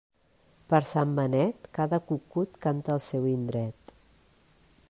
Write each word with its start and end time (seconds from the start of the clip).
Per 0.73 0.79
Sant 0.91 1.11
Benet, 1.19 1.69
cada 1.79 2.01
cucut 2.07 2.59
canta 2.67 2.97
al 2.97 3.05
seu 3.11 3.29
indret. 3.37 3.99